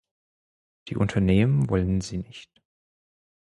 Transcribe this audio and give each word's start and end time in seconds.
Die 0.87 0.95
Unternehmen 0.97 1.69
wollen 1.69 2.01
sie 2.01 2.17
nicht. 2.17 2.59